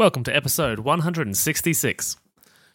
[0.00, 2.16] Welcome to episode 166.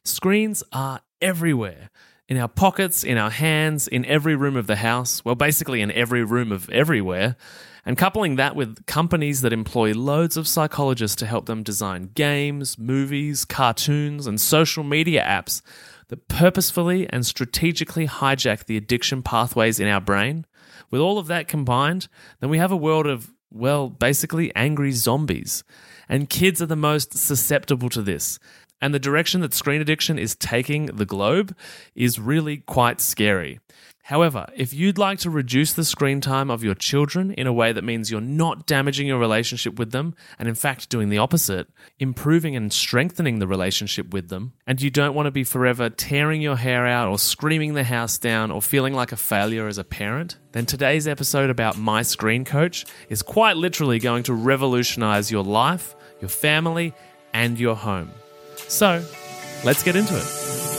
[0.04, 1.90] Screens are everywhere.
[2.28, 5.90] In our pockets, in our hands, in every room of the house, well, basically in
[5.92, 7.36] every room of everywhere.
[7.84, 12.78] And coupling that with companies that employ loads of psychologists to help them design games,
[12.78, 15.64] movies, cartoons, and social media apps
[16.10, 20.46] that purposefully and strategically hijack the addiction pathways in our brain.
[20.92, 22.08] With all of that combined,
[22.40, 25.64] then we have a world of, well, basically angry zombies.
[26.08, 28.40] And kids are the most susceptible to this.
[28.82, 31.56] And the direction that screen addiction is taking the globe
[31.96, 33.60] is really quite scary.
[34.06, 37.74] However, if you'd like to reduce the screen time of your children in a way
[37.74, 41.70] that means you're not damaging your relationship with them, and in fact doing the opposite,
[41.98, 46.40] improving and strengthening the relationship with them, and you don't want to be forever tearing
[46.40, 49.84] your hair out or screaming the house down or feeling like a failure as a
[49.84, 55.44] parent, then today's episode about My Screen Coach is quite literally going to revolutionize your
[55.44, 56.94] life, your family,
[57.34, 58.12] and your home.
[58.68, 59.04] So,
[59.64, 60.75] let's get into it.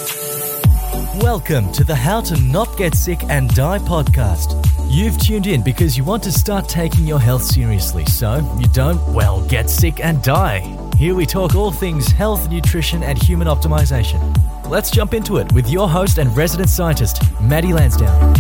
[1.21, 4.63] Welcome to the How to Not Get Sick and Die podcast.
[4.91, 9.01] You've tuned in because you want to start taking your health seriously so you don't,
[9.15, 10.61] well, get sick and die.
[10.99, 14.21] Here we talk all things health, nutrition, and human optimization.
[14.69, 18.35] Let's jump into it with your host and resident scientist, Maddie Lansdowne.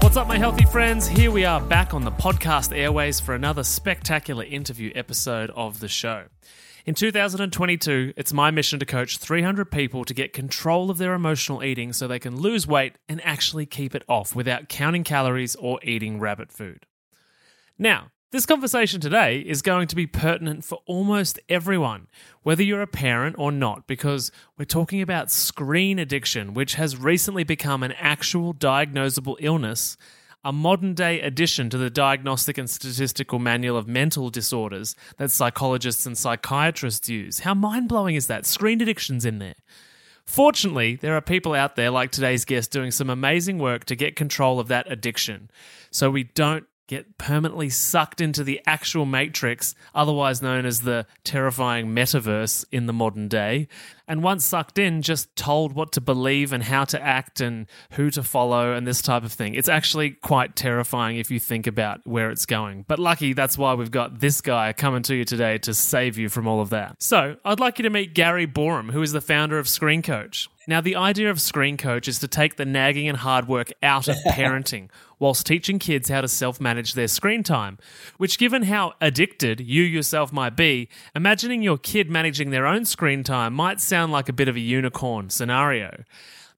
[0.00, 1.06] What's up, my healthy friends?
[1.06, 5.88] Here we are back on the podcast airways for another spectacular interview episode of the
[5.88, 6.24] show.
[6.86, 11.62] In 2022, it's my mission to coach 300 people to get control of their emotional
[11.62, 15.80] eating so they can lose weight and actually keep it off without counting calories or
[15.82, 16.86] eating rabbit food.
[17.78, 22.08] Now, this conversation today is going to be pertinent for almost everyone,
[22.42, 27.42] whether you're a parent or not, because we're talking about screen addiction, which has recently
[27.42, 29.96] become an actual diagnosable illness
[30.44, 36.06] a modern day addition to the Diagnostic and Statistical Manual of Mental Disorders that psychologists
[36.06, 37.40] and psychiatrists use.
[37.40, 38.46] How mind blowing is that?
[38.46, 39.56] Screen addiction's in there.
[40.24, 44.14] Fortunately, there are people out there like today's guest doing some amazing work to get
[44.14, 45.50] control of that addiction
[45.90, 51.88] so we don't get permanently sucked into the actual matrix, otherwise known as the terrifying
[51.88, 53.68] metaverse in the modern day.
[54.08, 58.10] And once sucked in, just told what to believe and how to act and who
[58.12, 59.54] to follow and this type of thing.
[59.54, 62.86] It's actually quite terrifying if you think about where it's going.
[62.88, 66.30] But lucky, that's why we've got this guy coming to you today to save you
[66.30, 67.02] from all of that.
[67.02, 70.48] So I'd like you to meet Gary Borum, who is the founder of Screen Coach.
[70.68, 74.06] Now, the idea of Screen Coach is to take the nagging and hard work out
[74.06, 77.78] of parenting whilst teaching kids how to self manage their screen time.
[78.18, 83.24] Which, given how addicted you yourself might be, imagining your kid managing their own screen
[83.24, 86.04] time might sound like a bit of a unicorn scenario.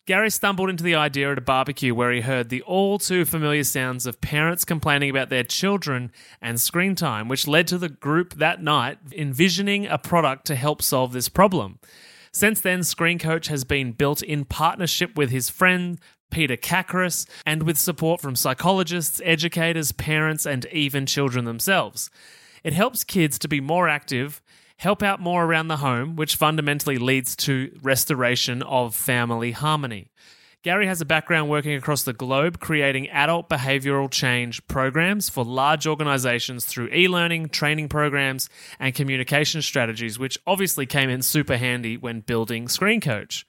[0.07, 3.63] Gary stumbled into the idea at a barbecue where he heard the all too familiar
[3.63, 6.11] sounds of parents complaining about their children
[6.43, 10.83] and screen time, which led to the group that night envisioning a product to help
[10.83, 11.79] solve this problem.
[12.33, 15.99] Since then, Screen Coach has been built in partnership with his friend
[16.31, 22.09] Peter Kakris and with support from psychologists, educators, parents, and even children themselves.
[22.63, 24.41] It helps kids to be more active,
[24.77, 30.11] help out more around the home, which fundamentally leads to restoration of family harmony.
[30.63, 35.87] Gary has a background working across the globe creating adult behavioral change programs for large
[35.87, 41.97] organizations through e learning, training programs, and communication strategies, which obviously came in super handy
[41.97, 43.47] when building Screen Coach.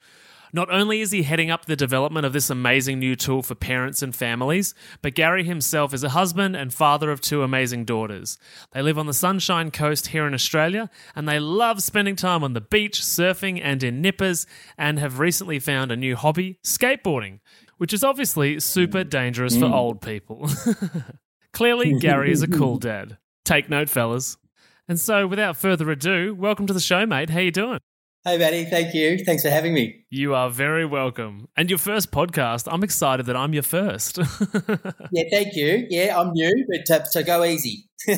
[0.54, 4.02] Not only is he heading up the development of this amazing new tool for parents
[4.02, 8.36] and families, but Gary himself is a husband and father of two amazing daughters.
[8.72, 12.52] They live on the Sunshine Coast here in Australia, and they love spending time on
[12.52, 14.46] the beach, surfing, and in nippers,
[14.76, 17.40] and have recently found a new hobby skateboarding,
[17.78, 19.72] which is obviously super dangerous for mm.
[19.72, 20.50] old people.
[21.54, 23.16] Clearly, Gary is a cool dad.
[23.46, 24.36] Take note, fellas.
[24.86, 27.30] And so, without further ado, welcome to the show, mate.
[27.30, 27.80] How you doing?
[28.24, 28.66] Hey, Maddie.
[28.66, 29.18] Thank you.
[29.18, 30.04] Thanks for having me.
[30.08, 31.48] You are very welcome.
[31.56, 34.16] And your first podcast, I'm excited that I'm your first.
[35.10, 35.88] yeah, thank you.
[35.90, 37.88] Yeah, I'm new, but uh, so go easy.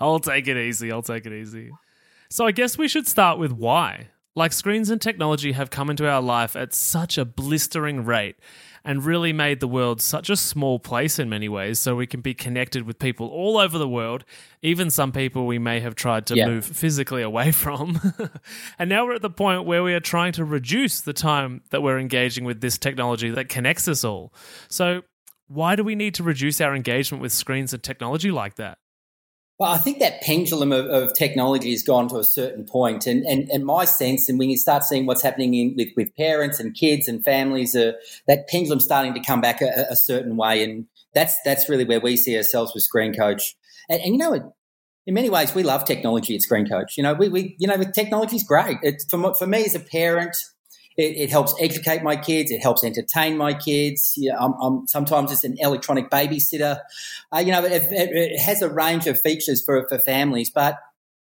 [0.00, 0.92] I'll take it easy.
[0.92, 1.70] I'll take it easy.
[2.28, 4.08] So I guess we should start with why.
[4.36, 8.36] Like screens and technology have come into our life at such a blistering rate
[8.88, 12.22] and really made the world such a small place in many ways so we can
[12.22, 14.24] be connected with people all over the world,
[14.62, 16.46] even some people we may have tried to yeah.
[16.46, 18.00] move physically away from.
[18.78, 21.82] and now we're at the point where we are trying to reduce the time that
[21.82, 24.32] we're engaging with this technology that connects us all.
[24.70, 25.02] So,
[25.48, 28.78] why do we need to reduce our engagement with screens and technology like that?
[29.58, 33.24] Well, I think that pendulum of, of, technology has gone to a certain point, and,
[33.26, 36.60] and and my sense, and when you start seeing what's happening in, with with parents
[36.60, 37.92] and kids and families, uh,
[38.28, 41.98] that pendulum starting to come back a, a, certain way, and that's that's really where
[41.98, 43.56] we see ourselves with Screen Coach.
[43.88, 44.54] And, and you know,
[45.08, 46.96] in many ways, we love technology at Screen Coach.
[46.96, 48.76] You know, we, we you know, technology is great.
[48.82, 50.36] It, for, for me as a parent,
[50.98, 52.50] it, it, helps educate my kids.
[52.50, 54.14] It helps entertain my kids.
[54.16, 56.80] Yeah, I'm, I'm sometimes it's an electronic babysitter.
[57.32, 60.50] Uh, you know, it, it, has a range of features for, for families.
[60.50, 60.76] But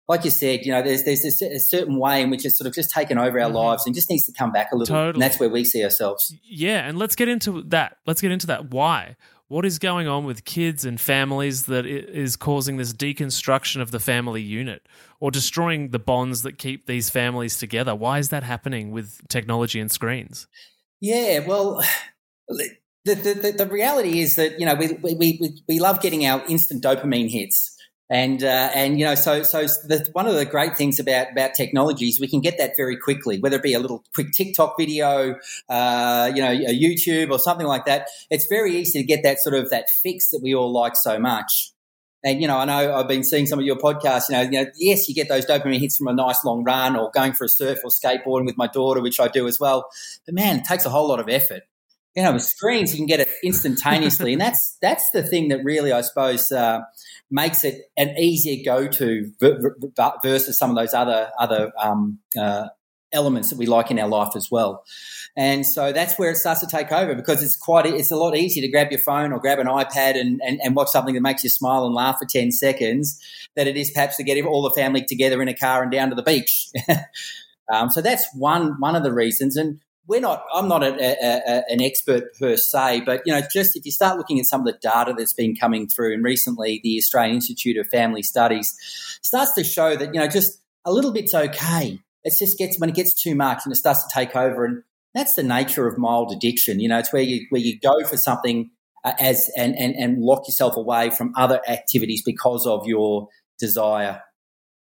[0.07, 2.67] like you said, you know, there's there's a, a certain way in which it's sort
[2.67, 3.57] of just taken over our mm-hmm.
[3.57, 4.95] lives and just needs to come back a little.
[4.95, 5.13] Totally.
[5.13, 6.33] And that's where we see ourselves.
[6.43, 7.97] Yeah, and let's get into that.
[8.07, 8.71] Let's get into that.
[8.71, 9.17] Why?
[9.49, 13.99] What is going on with kids and families that is causing this deconstruction of the
[13.99, 14.87] family unit
[15.19, 17.95] or destroying the bonds that keep these families together?
[17.95, 20.45] Why is that happening with technology and screens?
[21.01, 21.83] Yeah, well,
[22.47, 26.45] the, the, the, reality is that, you know, we, we, we, we love getting our
[26.47, 27.75] instant dopamine hits.
[28.11, 31.53] And uh, and you know, so so the, one of the great things about about
[31.53, 34.75] technology is we can get that very quickly, whether it be a little quick TikTok
[34.79, 35.35] video,
[35.69, 38.07] uh, you know, a YouTube or something like that.
[38.31, 41.19] It's very easy to get that sort of that fix that we all like so
[41.19, 41.71] much.
[42.23, 44.29] And you know, I know I've been seeing some of your podcasts.
[44.29, 46.95] You know, you know, yes, you get those dopamine hits from a nice long run
[46.95, 49.87] or going for a surf or skateboarding with my daughter, which I do as well.
[50.25, 51.61] But man, it takes a whole lot of effort
[52.15, 54.33] you know, with screens, you can get it instantaneously.
[54.33, 56.81] and that's, that's the thing that really, I suppose, uh,
[57.29, 59.31] makes it an easier go to
[60.23, 62.67] versus some of those other, other, um, uh,
[63.11, 64.83] elements that we like in our life as well.
[65.35, 68.35] And so that's where it starts to take over because it's quite, it's a lot
[68.35, 71.21] easier to grab your phone or grab an iPad and, and, and watch something that
[71.21, 73.19] makes you smile and laugh for 10 seconds
[73.55, 76.09] than it is perhaps to get all the family together in a car and down
[76.09, 76.69] to the beach.
[77.73, 79.55] um, so that's one, one of the reasons.
[79.55, 79.79] And
[80.09, 83.77] we're not i'm not a, a, a, an expert per se but you know just
[83.77, 86.81] if you start looking at some of the data that's been coming through and recently
[86.83, 88.69] the australian institute of family studies
[89.21, 91.99] starts to show that you know just a little bit's okay.
[92.23, 94.83] It just gets when it gets too much and it starts to take over and
[95.13, 96.79] that's the nature of mild addiction.
[96.79, 98.71] You know it's where you where you go for something
[99.05, 103.27] uh, as and, and and lock yourself away from other activities because of your
[103.57, 104.21] desire.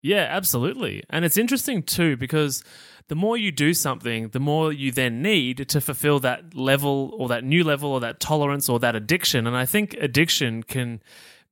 [0.02, 1.04] Yeah absolutely.
[1.10, 2.64] And it's interesting too because
[3.08, 7.28] the more you do something, the more you then need to fulfill that level or
[7.28, 9.46] that new level or that tolerance or that addiction.
[9.46, 11.02] And I think addiction can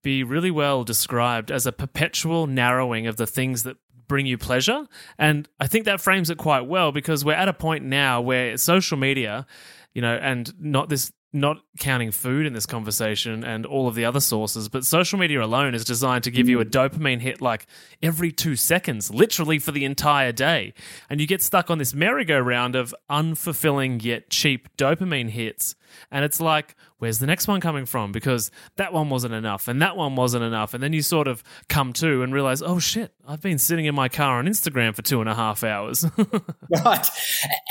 [0.02, 3.76] be really well described as a perpetual narrowing of the things that
[4.08, 4.87] bring you pleasure.
[5.19, 8.56] And I think that frames it quite well because we're at a point now where
[8.56, 9.47] social media,
[9.94, 14.05] you know, and not this not counting food in this conversation and all of the
[14.05, 16.71] other sources, but social media alone is designed to give you a mm.
[16.71, 17.67] dopamine hit like
[18.03, 20.75] every two seconds, literally for the entire day.
[21.09, 25.77] And you get stuck on this merry-go-round of unfulfilling yet cheap dopamine hits.
[26.10, 28.12] And it's like, where's the next one coming from?
[28.12, 30.75] Because that one wasn't enough and that one wasn't enough.
[30.75, 33.94] And then you sort of come to and realize, oh shit, I've been sitting in
[33.94, 36.04] my car on Instagram for two and a half hours.
[36.84, 37.08] right.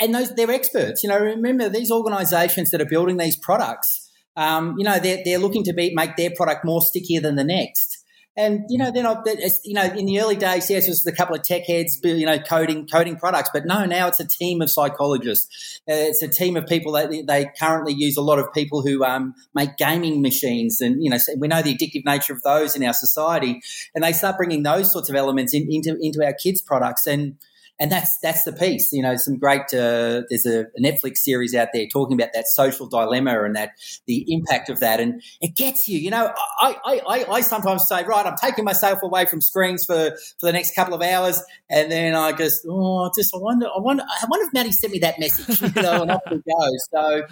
[0.01, 1.03] And those they're experts.
[1.03, 5.39] You know, remember these organizations that are building these products, um, you know, they're, they're
[5.39, 7.98] looking to be make their product more stickier than the next.
[8.39, 9.27] And you know, they're not.
[9.65, 12.25] You know, in the early days, yes, it was a couple of tech heads, you
[12.25, 13.49] know, coding coding products.
[13.51, 15.81] But no, now it's a team of psychologists.
[15.81, 19.03] Uh, it's a team of people that they currently use a lot of people who
[19.03, 22.83] um, make gaming machines, and you know, we know the addictive nature of those in
[22.83, 23.59] our society,
[23.93, 27.35] and they start bringing those sorts of elements in, into into our kids' products and
[27.79, 28.91] and that's that's the piece.
[28.91, 29.73] You know, some great.
[29.73, 33.71] Uh, there's a, Netflix series out there talking about that social dilemma and that
[34.05, 35.97] the impact of that, and it gets you.
[35.99, 39.85] You know, I I, I, I sometimes say, right, I'm taking myself away from screens
[39.85, 43.67] for for the next couple of hours, and then I just oh, just I wonder,
[43.67, 45.61] I wonder, I wonder if Maddie sent me that message.
[45.79, 46.69] You know, and off we go.
[46.91, 47.27] So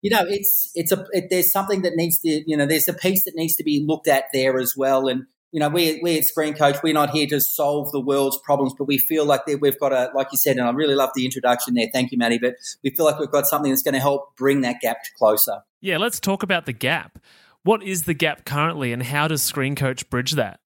[0.00, 2.94] you know, it's it's a it, there's something that needs to you know there's a
[2.94, 5.24] piece that needs to be looked at there as well, and
[5.54, 8.74] you know, we, we at Screen Coach, we're not here to solve the world's problems,
[8.76, 11.24] but we feel like we've got a, like you said, and I really love the
[11.24, 11.86] introduction there.
[11.92, 12.38] Thank you, Maddie.
[12.38, 15.60] But we feel like we've got something that's going to help bring that gap closer.
[15.80, 17.20] Yeah, let's talk about the gap.
[17.62, 20.58] What is the gap currently, and how does Screen Coach bridge that?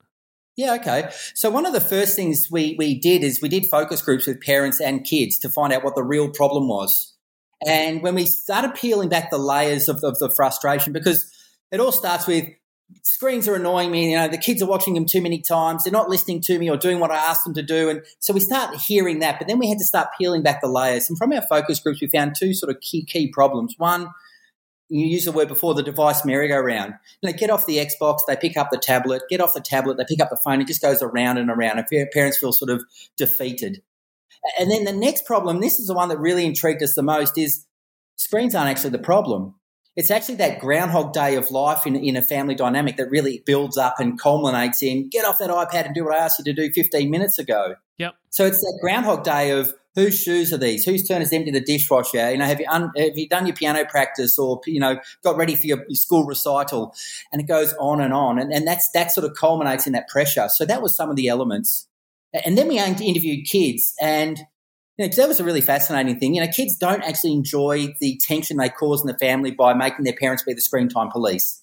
[0.57, 1.11] Yeah, okay.
[1.35, 4.41] So one of the first things we, we did is we did focus groups with
[4.41, 7.15] parents and kids to find out what the real problem was.
[7.67, 11.31] And when we started peeling back the layers of, of the frustration, because
[11.71, 12.47] it all starts with
[13.03, 14.11] screens are annoying me.
[14.11, 15.85] You know, the kids are watching them too many times.
[15.85, 17.91] They're not listening to me or doing what I asked them to do.
[17.91, 20.69] And so we start hearing that, but then we had to start peeling back the
[20.69, 21.09] layers.
[21.09, 23.75] And from our focus groups, we found two sort of key, key problems.
[23.79, 24.09] One,
[24.89, 26.95] you used the word before, the device merry-go-round.
[27.21, 29.23] You know, get off the Xbox, they pick up the tablet.
[29.29, 30.63] Get off the tablet, they pick up the phone.
[30.63, 31.79] It just goes around and around.
[31.79, 32.83] And parents feel sort of
[33.17, 33.83] defeated.
[34.59, 37.37] And then the next problem, this is the one that really intrigued us the most,
[37.37, 37.67] is
[38.17, 39.57] screens aren't actually the problem
[39.99, 43.77] it's actually that groundhog day of life in, in a family dynamic that really builds
[43.77, 46.53] up and culminates in get off that iPad and do what I asked you to
[46.53, 47.75] do 15 minutes ago.
[47.99, 48.15] Yep.
[48.31, 50.85] So it's that Groundhog Day of whose shoes are these?
[50.85, 52.31] Whose turn is empty the dishwasher?
[52.31, 55.37] You know, have you un, have you done your piano practice or you know got
[55.37, 56.95] ready for your, your school recital?
[57.33, 60.07] And it goes on and on, and, and that's that sort of culminates in that
[60.07, 60.49] pressure.
[60.49, 61.89] So that was some of the elements,
[62.45, 64.39] and then we interviewed kids, and
[64.99, 66.35] you know, that was a really fascinating thing.
[66.35, 70.05] You know, kids don't actually enjoy the tension they cause in the family by making
[70.05, 71.63] their parents be the screen time police.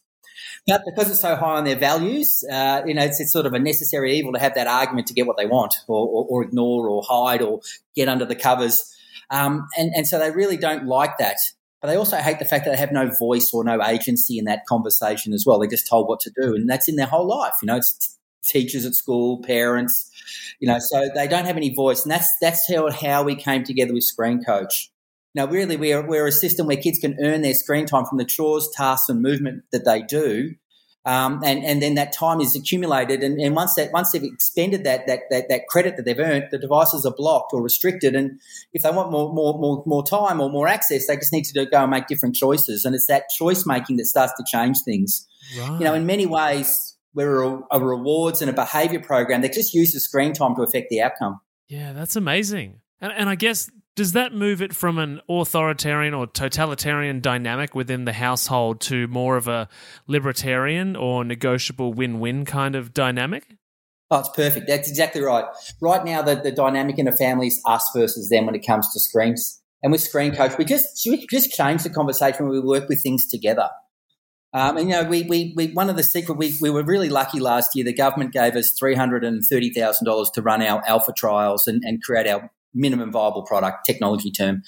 [0.66, 3.54] But because it's so high on their values, uh, you know, it's, it's, sort of
[3.54, 6.44] a necessary evil to have that argument to get what they want, or, or, or
[6.44, 7.60] ignore, or hide, or
[7.96, 8.92] get under the covers.
[9.30, 11.38] Um, and, and so they really don't like that.
[11.82, 14.46] But they also hate the fact that they have no voice or no agency in
[14.46, 15.60] that conversation as well.
[15.60, 17.54] They're just told what to do, and that's in their whole life.
[17.62, 18.15] You know, it's
[18.46, 20.12] teachers at school, parents,
[20.60, 23.64] you know, so they don't have any voice, and that's that's how how we came
[23.64, 24.92] together with Screen Coach.
[25.36, 28.24] Now, really, we're, we're a system where kids can earn their screen time from the
[28.24, 30.56] chores, tasks, and movement that they do.
[31.06, 33.22] Um, and, and then that time is accumulated.
[33.22, 36.46] And, and once that once they've expended that, that, that, that credit that they've earned,
[36.52, 38.16] the devices are blocked or restricted.
[38.16, 38.40] And
[38.74, 41.54] if they want more, more, more, more time or more access, they just need to
[41.54, 42.86] do, go and make different choices.
[42.86, 45.28] And it's that choice making that starts to change things.
[45.60, 45.74] Right.
[45.74, 46.85] You know, in many ways,
[47.16, 50.90] we're a, a rewards and a behavior program that just uses screen time to affect
[50.90, 51.40] the outcome.
[51.68, 52.82] Yeah, that's amazing.
[53.02, 58.04] And, and I guess does that move it from an authoritarian or totalitarian dynamic within
[58.04, 59.70] the household to more of a
[60.06, 63.56] libertarian or negotiable win win kind of dynamic?
[64.12, 64.68] Oh, it's perfect.
[64.68, 65.46] That's exactly right.
[65.82, 68.92] Right now, the, the dynamic in a family is us versus them when it comes
[68.94, 69.62] to screens.
[69.82, 73.02] And with Screen Coach, we just we just change the conversation when we work with
[73.02, 73.70] things together.
[74.56, 77.10] Um, and you know, we, we, we one of the secret we, we were really
[77.10, 77.84] lucky last year.
[77.84, 81.68] The government gave us three hundred and thirty thousand dollars to run our alpha trials
[81.68, 84.64] and, and create our minimum viable product technology term.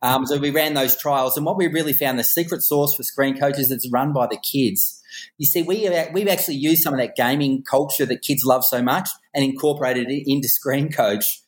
[0.00, 3.02] Um, so we ran those trials, and what we really found the secret sauce for
[3.02, 5.02] Screen Coach is it's run by the kids.
[5.38, 8.80] You see, we we've actually used some of that gaming culture that kids love so
[8.80, 11.41] much and incorporated it into Screen Coach.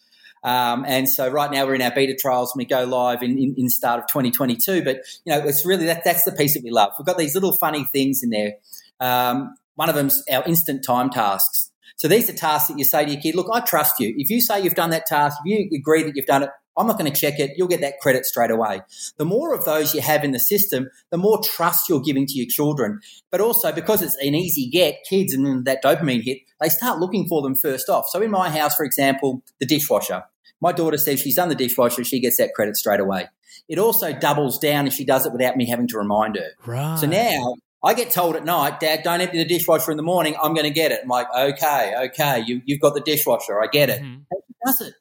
[0.44, 3.38] Um, and so right now we're in our beta trials and we go live in,
[3.38, 4.84] in, in start of 2022.
[4.84, 6.92] But you know, it's really that that's the piece that we love.
[6.98, 8.52] We've got these little funny things in there.
[9.00, 11.70] Um, one of them's our instant time tasks.
[11.96, 14.12] So these are tasks that you say to your kid, look, I trust you.
[14.16, 16.88] If you say you've done that task, if you agree that you've done it, I'm
[16.88, 17.52] not going to check it.
[17.56, 18.82] You'll get that credit straight away.
[19.16, 22.34] The more of those you have in the system, the more trust you're giving to
[22.34, 22.98] your children.
[23.30, 27.28] But also because it's an easy get, kids and that dopamine hit, they start looking
[27.28, 28.06] for them first off.
[28.08, 30.24] So in my house, for example, the dishwasher.
[30.61, 33.28] My daughter says she's done the dishwasher, she gets that credit straight away.
[33.68, 36.50] It also doubles down if she does it without me having to remind her.
[36.66, 36.99] Right.
[36.99, 40.37] So now I get told at night, Dad, don't empty the dishwasher in the morning.
[40.42, 41.00] I'm going to get it.
[41.02, 43.61] I'm like, okay, okay, you, you've got the dishwasher.
[43.61, 44.02] I get it.
[44.02, 44.23] Mm-hmm.
[44.66, 44.94] does it.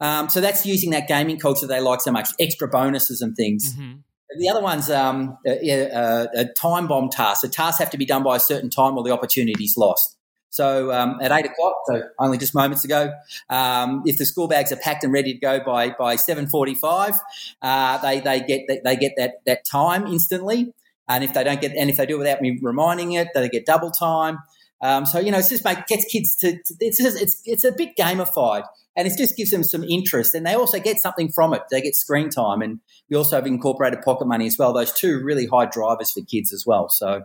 [0.00, 3.74] Um, so that's using that gaming culture they like so much, extra bonuses and things.
[3.74, 3.98] Mm-hmm.
[4.38, 7.42] The other one's um, a, a, a, time bomb task.
[7.42, 10.16] The tasks have to be done by a certain time or the opportunity is lost.
[10.52, 13.10] So um, at eight o'clock, so only just moments ago,
[13.48, 17.14] um, if the school bags are packed and ready to go by by seven forty-five,
[17.62, 20.74] uh, they they get they get that that time instantly.
[21.08, 23.48] And if they don't get, and if they do it without me reminding it, they
[23.48, 24.38] get double time.
[24.82, 26.52] Um, so you know, it's just make gets kids to.
[26.52, 30.34] to it's just, it's it's a bit gamified, and it just gives them some interest,
[30.34, 31.62] and they also get something from it.
[31.70, 32.78] They get screen time, and
[33.08, 34.74] we also have incorporated pocket money as well.
[34.74, 36.90] Those two really high drivers for kids as well.
[36.90, 37.24] So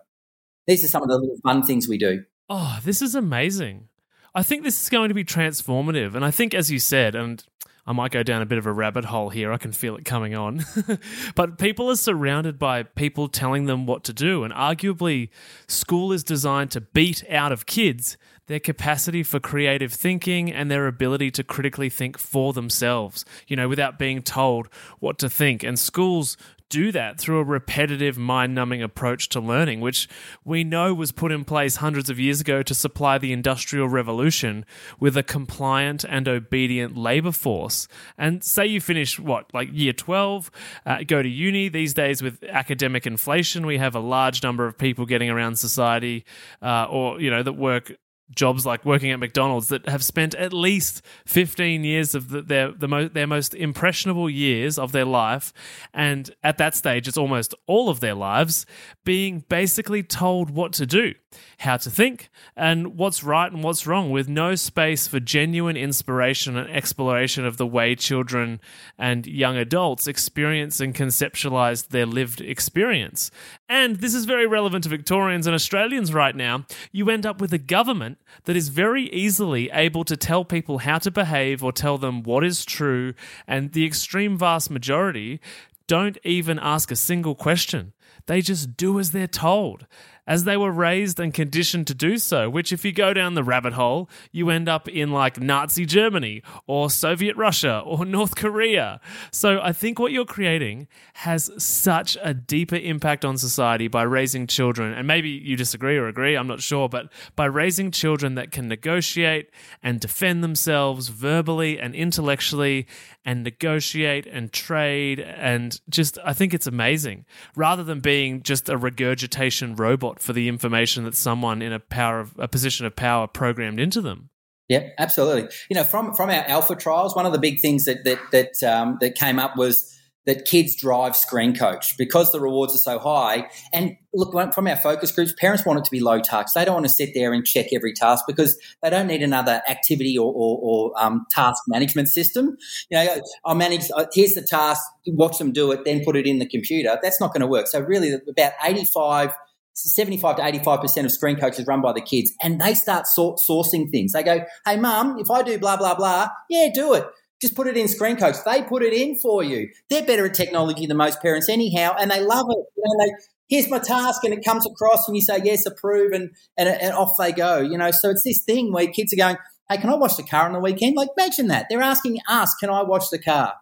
[0.66, 2.24] these are some of the little fun things we do.
[2.50, 3.90] Oh, this is amazing.
[4.34, 7.44] I think this is going to be transformative, and I think, as you said, and
[7.88, 9.54] I might go down a bit of a rabbit hole here.
[9.54, 10.66] I can feel it coming on.
[11.36, 14.44] but people are surrounded by people telling them what to do.
[14.44, 15.30] And arguably,
[15.68, 20.88] school is designed to beat out of kids their capacity for creative thinking and their
[20.88, 24.68] ability to critically think for themselves, you know, without being told
[25.00, 25.64] what to think.
[25.64, 26.36] And schools
[26.70, 30.08] do that through a repetitive, mind numbing approach to learning, which
[30.44, 34.66] we know was put in place hundreds of years ago to supply the Industrial Revolution
[35.00, 37.88] with a compliant and obedient labor force.
[38.18, 40.52] And say you finish, what, like year 12,
[40.86, 41.70] uh, go to uni.
[41.70, 46.26] These days, with academic inflation, we have a large number of people getting around society
[46.62, 47.92] uh, or, you know, that work
[48.36, 52.72] jobs like working at McDonald's that have spent at least 15 years of the, their
[52.72, 55.54] the mo- their most impressionable years of their life
[55.94, 58.66] and at that stage it's almost all of their lives
[59.06, 61.14] being basically told what to do
[61.60, 66.58] how to think and what's right and what's wrong with no space for genuine inspiration
[66.58, 68.60] and exploration of the way children
[68.98, 73.32] and young adults experience and conceptualize their lived experience
[73.70, 77.54] and this is very relevant to Victorians and Australians right now you end up with
[77.54, 81.98] a government that is very easily able to tell people how to behave or tell
[81.98, 83.14] them what is true,
[83.48, 85.40] and the extreme vast majority
[85.88, 87.94] don't even ask a single question.
[88.26, 89.88] They just do as they're told.
[90.28, 93.44] As they were raised and conditioned to do so, which, if you go down the
[93.44, 99.00] rabbit hole, you end up in like Nazi Germany or Soviet Russia or North Korea.
[99.32, 104.48] So I think what you're creating has such a deeper impact on society by raising
[104.48, 104.94] children.
[104.94, 108.68] And maybe you disagree or agree, I'm not sure, but by raising children that can
[108.68, 109.50] negotiate
[109.82, 112.86] and defend themselves verbally and intellectually
[113.28, 117.26] and negotiate and trade and just I think it's amazing
[117.58, 122.22] rather than being just a regurgitation robot for the information that someone in a power
[122.22, 124.30] of a position of power programmed into them.
[124.70, 125.50] Yeah, absolutely.
[125.70, 128.64] You know, from from our alpha trials, one of the big things that that that
[128.64, 129.94] um, that came up was
[130.28, 133.50] that kids drive screen coach because the rewards are so high.
[133.74, 136.48] And look, from our focus groups, parents want it to be low touch.
[136.54, 139.62] They don't want to sit there and check every task because they don't need another
[139.70, 142.58] activity or, or, or um, task management system.
[142.90, 146.28] You know, I'll manage, uh, here's the task, watch them do it, then put it
[146.28, 147.00] in the computer.
[147.02, 147.68] That's not going to work.
[147.68, 149.34] So really about 85
[149.80, 154.12] 75 to 85% of screen coaches run by the kids and they start sourcing things.
[154.12, 157.06] They go, Hey mum, if I do blah, blah, blah, yeah, do it.
[157.42, 158.36] Just put it in Screen Coach.
[158.46, 159.70] They put it in for you.
[159.90, 162.66] They're better at technology than most parents, anyhow, and they love it.
[162.76, 163.12] You know, they,
[163.48, 166.94] here's my task, and it comes across, and you say yes, approve, and, and and
[166.94, 167.60] off they go.
[167.60, 169.38] You know, so it's this thing where kids are going,
[169.70, 172.56] "Hey, can I watch the car on the weekend?" Like, imagine that they're asking us,
[172.60, 173.54] "Can I watch the car?"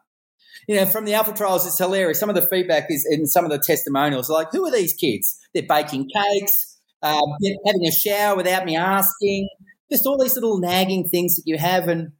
[0.70, 2.20] You know, from the alpha trials, it's hilarious.
[2.20, 5.38] Some of the feedback is in some of the testimonials, like, "Who are these kids?
[5.54, 7.26] They're baking cakes, um,
[7.66, 9.50] having a shower without me asking."
[9.92, 12.14] Just all these little nagging things that you have, and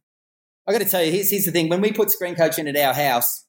[0.66, 2.66] I got to tell you, here's, here's the thing: when we put Screen Coach in
[2.68, 3.44] at our house,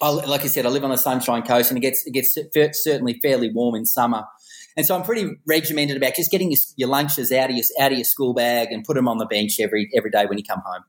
[0.00, 2.82] I, like I said, I live on the Sunshine Coast, and it gets it gets
[2.82, 4.24] certainly fairly warm in summer.
[4.76, 7.92] And so I'm pretty regimented about just getting your, your, lunches out of your out
[7.92, 10.44] of your school bag and put them on the bench every every day when you
[10.44, 10.82] come home.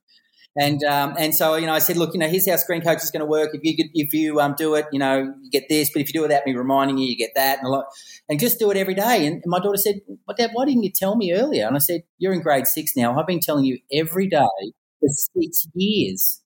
[0.56, 3.04] And um, and so you know, I said, look, you know, here's how Screen Coach
[3.04, 3.52] is going to work.
[3.54, 5.92] If you if you um, do it, you know, you get this.
[5.92, 7.86] But if you do it without me reminding you, you get that, and a lot.
[8.30, 9.26] And just do it every day.
[9.28, 12.04] And, my daughter said, "But Dad, why didn't you tell me earlier?" And I said,
[12.20, 13.20] "You're in grade six now.
[13.20, 16.42] I've been telling you every day for six years.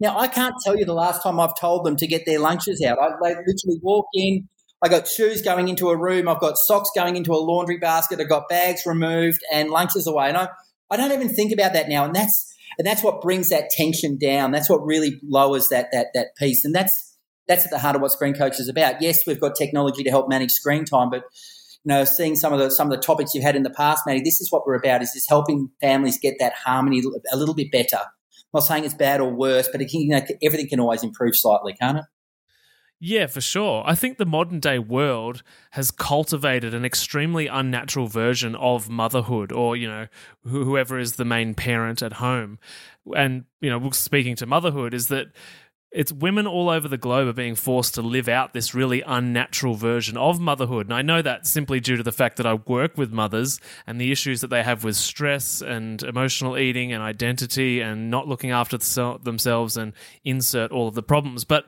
[0.00, 2.82] Now, I can't tell you the last time I've told them to get their lunches
[2.82, 2.98] out.
[3.00, 4.48] I, they literally walk in.
[4.82, 6.28] I got shoes going into a room.
[6.28, 8.20] I've got socks going into a laundry basket.
[8.20, 10.28] I've got bags removed and lunches away.
[10.28, 10.48] And I,
[10.90, 12.04] I don't even think about that now.
[12.04, 14.52] And that's and that's what brings that tension down.
[14.52, 16.64] That's what really lowers that that that piece.
[16.64, 17.16] And that's
[17.48, 19.02] that's at the heart of what Screen Coach is about.
[19.02, 21.24] Yes, we've got technology to help manage screen time, but
[21.84, 24.02] you know, seeing some of the some of the topics you've had in the past,
[24.06, 27.54] Maddie, this is what we're about: is just helping families get that harmony a little
[27.54, 27.98] bit better.
[27.98, 31.36] I'm not saying it's bad or worse, but can, you know, everything can always improve
[31.36, 32.04] slightly, can't it?
[33.00, 33.84] Yeah, for sure.
[33.86, 39.76] I think the modern day world has cultivated an extremely unnatural version of motherhood or,
[39.76, 40.08] you know,
[40.42, 42.58] whoever is the main parent at home.
[43.14, 45.28] And, you know, speaking to motherhood, is that
[45.90, 49.74] it's women all over the globe are being forced to live out this really unnatural
[49.74, 50.86] version of motherhood.
[50.86, 53.98] And I know that simply due to the fact that I work with mothers and
[53.98, 58.50] the issues that they have with stress and emotional eating and identity and not looking
[58.50, 61.44] after themselves and insert all of the problems.
[61.44, 61.66] But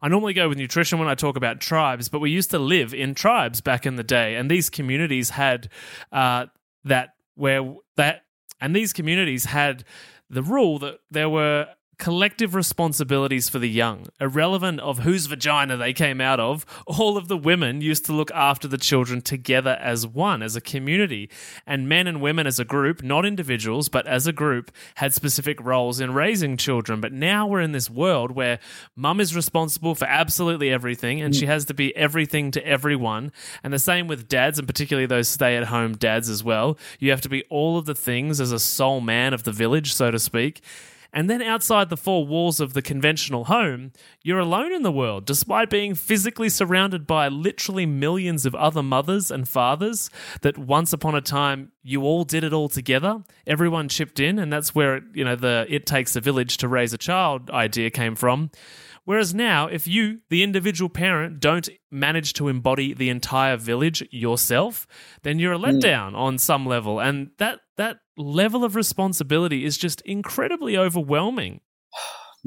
[0.00, 2.94] I normally go with nutrition when I talk about tribes, but we used to live
[2.94, 4.36] in tribes back in the day.
[4.36, 5.68] And these communities had
[6.12, 6.46] uh,
[6.84, 8.22] that where that,
[8.60, 9.82] and these communities had
[10.30, 15.92] the rule that there were collective responsibilities for the young, irrelevant of whose vagina they
[15.92, 16.66] came out of.
[16.86, 20.60] All of the women used to look after the children together as one, as a
[20.60, 21.30] community.
[21.66, 25.60] And men and women as a group, not individuals, but as a group, had specific
[25.64, 27.00] roles in raising children.
[27.00, 28.58] But now we're in this world where
[28.94, 31.48] mum is responsible for absolutely everything and she mm.
[31.48, 33.32] has to be everything to everyone.
[33.64, 36.78] And the same with dads, and particularly those stay at home dads as well.
[36.98, 39.94] You have to be all of the things as a sole man of the village,
[39.94, 40.62] so to speak.
[41.16, 45.24] And then outside the four walls of the conventional home, you're alone in the world,
[45.24, 50.10] despite being physically surrounded by literally millions of other mothers and fathers
[50.42, 53.24] that once upon a time you all did it all together.
[53.46, 56.92] Everyone chipped in, and that's where, you know, the it takes a village to raise
[56.92, 58.50] a child idea came from.
[59.06, 64.86] Whereas now, if you, the individual parent, don't manage to embody the entire village yourself,
[65.22, 65.64] then you're a hmm.
[65.64, 67.00] letdown on some level.
[67.00, 71.60] And that that level of responsibility is just incredibly overwhelming.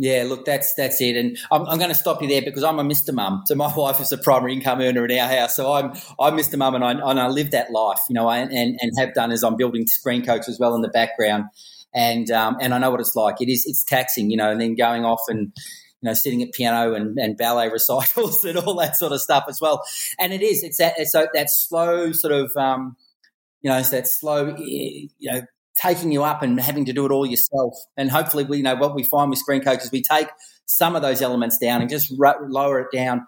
[0.02, 2.80] Yeah, look, that's that's it, and I'm, I'm, going to stop you there because I'm
[2.80, 3.14] a Mr.
[3.14, 3.44] Mum.
[3.46, 6.58] So my wife is the primary income earner in our house, so I'm I'm Mr.
[6.58, 9.32] Mum, and I and I live that life, you know, and and, and have done
[9.32, 11.46] as I'm building Screen Coach as well in the background,
[11.94, 13.42] and um, and I know what it's like.
[13.42, 15.52] It is it's taxing, you know, and then going off and
[16.02, 19.46] you know, sitting at piano and, and ballet recitals and all that sort of stuff
[19.50, 19.84] as well.
[20.18, 22.96] And it is, it's that, it's that slow sort of, um,
[23.62, 25.42] you know, it's that slow, you know,
[25.80, 27.74] taking you up and having to do it all yourself.
[27.96, 30.28] And hopefully, we, you know, what we find with screen coaches, we take
[30.66, 33.26] some of those elements down and just lower it down.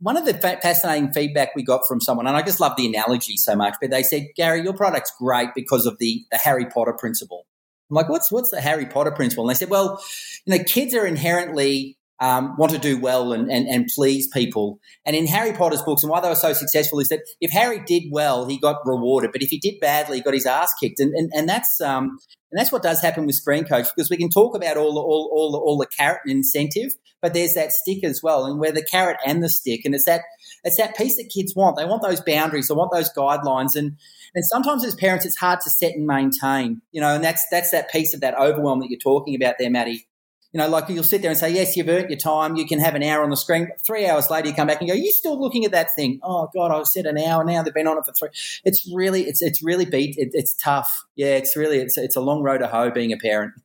[0.00, 3.36] One of the fascinating feedback we got from someone, and I just love the analogy
[3.36, 6.94] so much, but they said, Gary, your product's great because of the, the Harry Potter
[6.98, 7.46] principle.
[7.90, 9.44] I'm like, what's what's the Harry Potter principle?
[9.44, 10.02] And they said, well,
[10.44, 14.80] you know, kids are inherently um, want to do well and, and, and please people.
[15.06, 17.80] And in Harry Potter's books, and why they were so successful is that if Harry
[17.84, 21.00] did well, he got rewarded, but if he did badly, he got his ass kicked.
[21.00, 22.18] And and, and that's um,
[22.50, 25.00] and that's what does happen with Screen Coach because we can talk about all the,
[25.00, 28.58] all all the, all the carrot and incentive, but there's that stick as well, and
[28.58, 30.22] where the carrot and the stick, and it's that
[30.64, 31.76] it's that piece that kids want.
[31.76, 33.96] They want those boundaries, they want those guidelines, and
[34.34, 36.82] and sometimes as parents, it's hard to set and maintain.
[36.90, 39.70] You know, and that's that's that piece of that overwhelm that you're talking about there,
[39.70, 40.07] Maddie
[40.52, 42.56] you know, like you'll sit there and say, yes, you've earned your time.
[42.56, 43.68] You can have an hour on the screen.
[43.86, 46.20] Three hours later, you come back and go, you still looking at that thing?
[46.22, 47.62] Oh God, I've said an hour now.
[47.62, 48.30] They've been on it for three.
[48.64, 50.16] It's really, it's, it's really beat.
[50.16, 51.04] It, it's tough.
[51.16, 51.34] Yeah.
[51.34, 53.52] It's really, it's, it's a long road to hoe being a parent.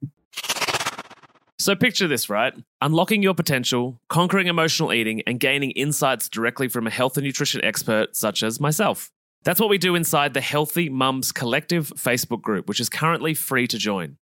[1.60, 2.54] So picture this, right?
[2.82, 7.64] Unlocking your potential, conquering emotional eating, and gaining insights directly from a health and nutrition
[7.64, 9.12] expert such as myself.
[9.44, 13.68] That's what we do inside the Healthy Mums Collective Facebook group, which is currently free
[13.68, 14.18] to join.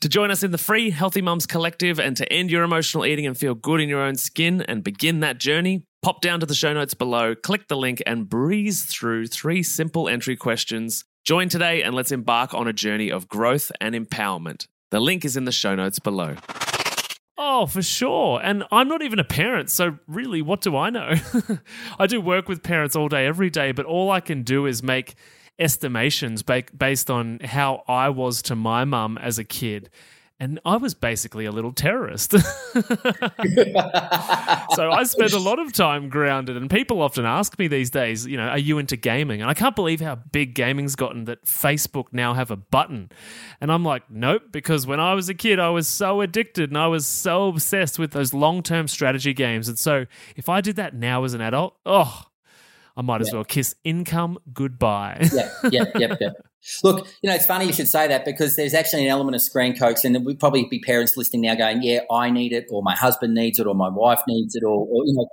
[0.00, 3.26] To join us in the free Healthy Mums Collective and to end your emotional eating
[3.26, 6.54] and feel good in your own skin and begin that journey, pop down to the
[6.54, 11.04] show notes below, click the link, and breeze through three simple entry questions.
[11.26, 14.66] Join today and let's embark on a journey of growth and empowerment.
[14.90, 16.36] The link is in the show notes below.
[17.36, 18.40] Oh, for sure.
[18.42, 21.12] And I'm not even a parent, so really, what do I know?
[21.98, 24.82] I do work with parents all day, every day, but all I can do is
[24.82, 25.14] make
[25.60, 29.90] estimations based on how I was to my mum as a kid.
[30.42, 32.30] And I was basically a little terrorist.
[32.32, 32.40] so
[34.90, 36.56] I spent a lot of time grounded.
[36.56, 39.42] And people often ask me these days, you know, are you into gaming?
[39.42, 43.10] And I can't believe how big gaming's gotten that Facebook now have a button.
[43.60, 46.78] And I'm like, nope, because when I was a kid, I was so addicted and
[46.78, 49.68] I was so obsessed with those long term strategy games.
[49.68, 52.29] And so if I did that now as an adult, oh,
[53.00, 53.36] I might as yeah.
[53.36, 55.26] well kiss income goodbye.
[55.32, 56.28] yeah, yeah, yeah, yeah.
[56.84, 59.40] Look, you know, it's funny you should say that because there's actually an element of
[59.40, 62.82] screen coach, and we'd probably be parents listening now going, "Yeah, I need it, or
[62.82, 65.26] my husband needs it, or my wife needs it, or, or you know."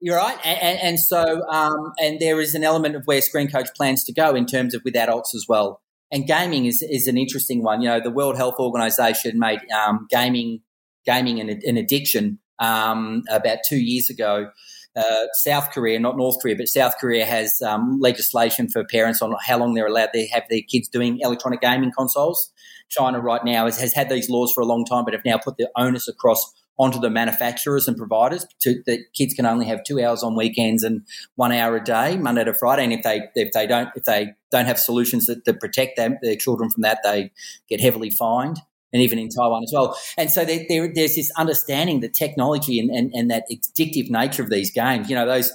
[0.00, 3.48] You're right, and, and, and so um, and there is an element of where Screen
[3.48, 5.80] Coach plans to go in terms of with adults as well.
[6.10, 7.82] And gaming is is an interesting one.
[7.82, 10.62] You know, the World Health Organization made um, gaming
[11.06, 14.50] gaming an, an addiction um, about two years ago
[14.96, 19.34] uh, South Korea, not North Korea, but South Korea has um, legislation for parents on
[19.46, 22.52] how long they're allowed to have their kids doing electronic gaming consoles.
[22.88, 25.38] China right now has, has had these laws for a long time, but have now
[25.38, 29.84] put the onus across onto the manufacturers and providers to, that kids can only have
[29.84, 31.02] two hours on weekends and
[31.36, 32.84] one hour a day, Monday to Friday.
[32.84, 36.16] And if they if they don't if they don't have solutions that, that protect them
[36.22, 37.30] their children from that, they
[37.68, 38.58] get heavily fined
[38.92, 39.96] and even in Taiwan as well.
[40.16, 44.42] And so there, there, there's this understanding that technology and, and, and that addictive nature
[44.42, 45.52] of these games, you know, those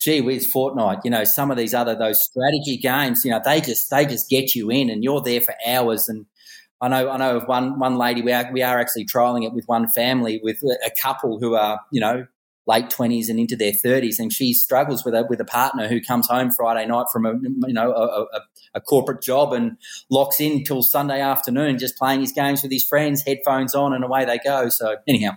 [0.00, 3.60] gee whiz Fortnite, you know, some of these other those strategy games, you know, they
[3.60, 6.08] just they just get you in and you're there for hours.
[6.08, 6.26] And
[6.80, 9.52] I know I know of one one lady we are we are actually trialing it
[9.52, 12.26] with one family with a couple who are you know
[12.70, 16.00] late 20s and into their 30s and she struggles with a with a partner who
[16.00, 17.32] comes home Friday night from a
[17.66, 18.40] you know a, a,
[18.74, 19.76] a, corporate job and
[20.08, 24.04] locks in till Sunday afternoon just playing his games with his friends headphones on and
[24.04, 24.68] away they go.
[24.68, 25.32] So anyhow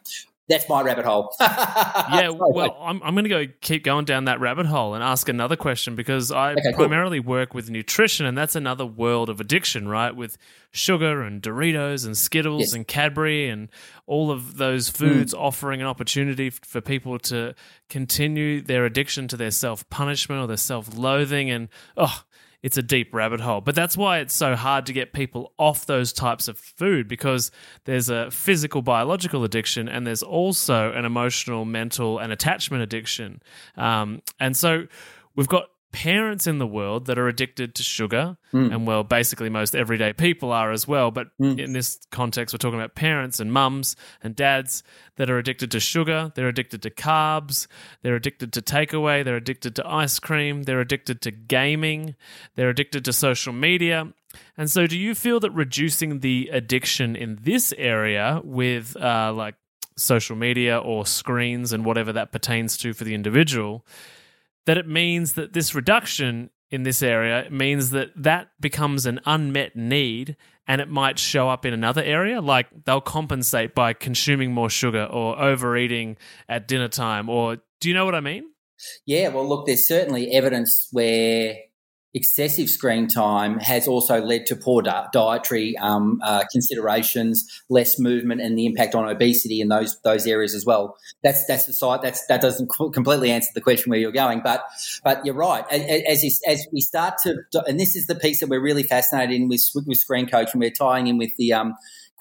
[0.49, 1.33] that's my rabbit hole.
[1.41, 5.29] yeah, well, I'm, I'm going to go keep going down that rabbit hole and ask
[5.29, 7.29] another question because I okay, primarily cool.
[7.29, 10.13] work with nutrition, and that's another world of addiction, right?
[10.13, 10.37] With
[10.71, 12.73] sugar and Doritos and Skittles yes.
[12.73, 13.69] and Cadbury and
[14.05, 15.39] all of those foods mm.
[15.39, 17.55] offering an opportunity for people to
[17.89, 21.49] continue their addiction to their self punishment or their self loathing.
[21.49, 22.23] And oh,
[22.63, 23.61] it's a deep rabbit hole.
[23.61, 27.51] But that's why it's so hard to get people off those types of food because
[27.83, 33.41] there's a physical, biological addiction, and there's also an emotional, mental, and attachment addiction.
[33.75, 34.87] Um, and so
[35.35, 38.73] we've got parents in the world that are addicted to sugar, mm.
[38.73, 41.11] and well, basically most everyday people are as well.
[41.11, 41.57] But mm.
[41.57, 44.83] in this context, we're talking about parents and mums and dads
[45.15, 47.67] that are addicted to sugar, they're addicted to carbs,
[48.01, 52.15] they're addicted to takeaway, they're addicted to ice cream, they're addicted to gaming,
[52.55, 54.11] they're addicted to social media.
[54.57, 59.55] And so, do you feel that reducing the addiction in this area with uh, like
[59.95, 63.85] social media or screens and whatever that pertains to for the individual?
[64.65, 69.75] That it means that this reduction in this area means that that becomes an unmet
[69.75, 70.35] need
[70.67, 75.03] and it might show up in another area like they'll compensate by consuming more sugar
[75.05, 76.17] or overeating
[76.49, 78.45] at dinner time or do you know what i mean?
[79.05, 81.57] Yeah well look there's certainly evidence where
[82.13, 88.41] excessive screen time has also led to poor di- dietary um, uh, considerations, less movement,
[88.41, 90.97] and the impact on obesity in those those areas as well.
[91.23, 92.01] That's that's the side.
[92.01, 94.63] That's that doesn't completely answer the question where you're going, but
[95.03, 95.65] but you're right.
[95.71, 99.47] As as we start to, and this is the piece that we're really fascinated in
[99.47, 101.73] with with Screen Coach, and we're tying in with the um,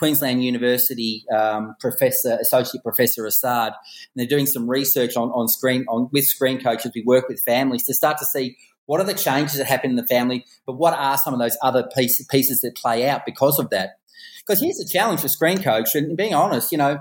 [0.03, 5.85] Queensland University um, professor, associate professor Assad, and they're doing some research on, on screen
[5.89, 6.91] on with screen coaches.
[6.93, 9.97] We work with families to start to see what are the changes that happen in
[9.97, 10.45] the family?
[10.67, 13.99] But what are some of those other piece, pieces that play out because of that?
[14.47, 16.99] Because here's the challenge for Screen Coach, and being honest, you know,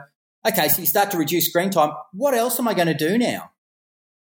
[0.47, 1.93] okay, so you start to reduce screen time.
[2.13, 3.51] What else am I going to do now?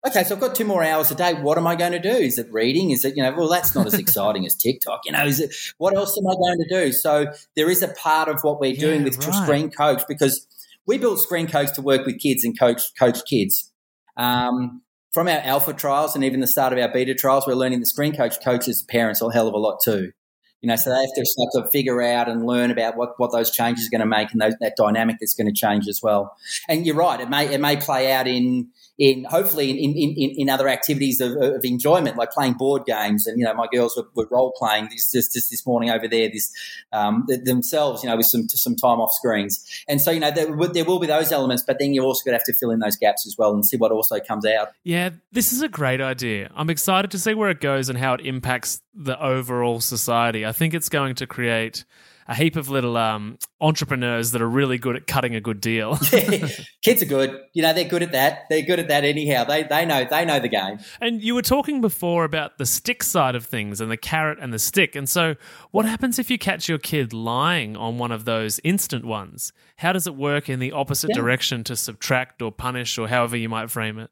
[0.06, 1.36] Okay, so I've got two more hours a day.
[1.36, 2.10] What am I going to do?
[2.10, 2.90] Is it reading?
[2.90, 5.02] Is it, you know, well, that's not as exciting as TikTok.
[5.06, 6.92] You know, is it, what else am I going to do?
[6.92, 9.44] So there is a part of what we're doing yeah, with right.
[9.44, 10.48] Screen Coach because
[10.88, 13.72] we built Screen Coach to work with kids and coach, coach kids.
[14.18, 17.80] Um, from our alpha trials and even the start of our beta trials, we're learning
[17.80, 20.12] the screen coach coaches the parents a hell of a lot too.
[20.62, 23.32] You know, so they have to start to figure out and learn about what, what
[23.32, 26.02] those changes are going to make and those, that dynamic that's going to change as
[26.04, 26.38] well.
[26.70, 30.30] And you're right, it may it may play out in in hopefully in, in, in,
[30.38, 33.26] in other activities of, of, enjoyment, like playing board games.
[33.26, 36.08] And, you know, my girls were, were role playing this, just, just this morning over
[36.08, 36.52] there, this,
[36.92, 39.66] um, themselves, you know, with some, some time off screens.
[39.88, 42.34] And so, you know, there, there will be those elements, but then you're also going
[42.34, 44.70] to have to fill in those gaps as well and see what also comes out.
[44.84, 46.52] Yeah, this is a great idea.
[46.56, 50.46] I'm excited to see where it goes and how it impacts the overall society.
[50.46, 51.86] I think it's going to create
[52.28, 55.98] a heap of little um, entrepreneurs that are really good at cutting a good deal.
[56.12, 56.48] yeah,
[56.84, 57.40] kids are good.
[57.54, 58.44] You know, they're good at that.
[58.50, 59.44] They're good at that anyhow.
[59.44, 60.80] They they know they know the game.
[61.00, 64.54] And you were talking before about the stick side of things and the carrot and
[64.54, 64.96] the stick.
[64.96, 65.36] And so,
[65.72, 69.54] what happens if you catch your kid lying on one of those instant ones?
[69.78, 71.16] How does it work in the opposite yeah.
[71.16, 74.12] direction to subtract or punish or however you might frame it?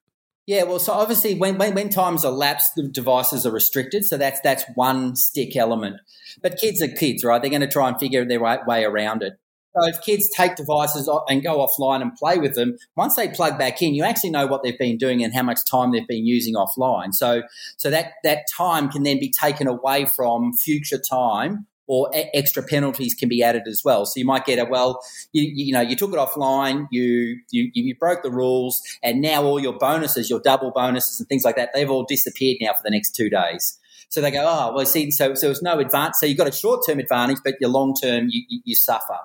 [0.49, 4.03] Yeah, well, so obviously when, when, when times elapse, the devices are restricted.
[4.03, 5.97] So that's that's one stick element.
[6.41, 7.39] But kids are kids, right?
[7.39, 9.33] They're going to try and figure their way around it.
[9.75, 13.59] So if kids take devices and go offline and play with them, once they plug
[13.59, 16.25] back in, you actually know what they've been doing and how much time they've been
[16.25, 17.13] using offline.
[17.13, 17.43] So
[17.77, 23.15] so that that time can then be taken away from future time or extra penalties
[23.15, 24.05] can be added as well.
[24.05, 25.01] So you might get a well,
[25.33, 29.43] you, you know, you took it offline, you, you you broke the rules, and now
[29.43, 32.81] all your bonuses, your double bonuses and things like that, they've all disappeared now for
[32.83, 33.79] the next two days.
[34.09, 36.17] So they go, oh well, see, so so it's no advance.
[36.19, 39.17] So you've got a short term advantage, but your long term you, you, you suffer.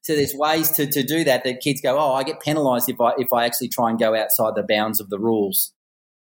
[0.00, 2.98] So there's ways to, to do that that kids go, oh, I get penalised if
[2.98, 5.74] I if I actually try and go outside the bounds of the rules.